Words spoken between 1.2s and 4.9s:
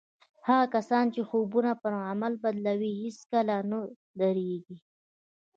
خوبونه پر عمل بدلوي هېڅکله نه درېږي.